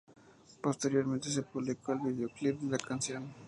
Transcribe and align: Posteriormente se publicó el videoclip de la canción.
Posteriormente 0.61 1.29
se 1.29 1.43
publicó 1.43 1.93
el 1.93 1.99
videoclip 1.99 2.59
de 2.61 2.71
la 2.71 2.77
canción. 2.79 3.35